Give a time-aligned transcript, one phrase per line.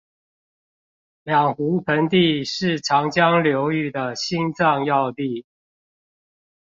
[1.21, 5.45] 兩湖盆地是長江流域的心臟要地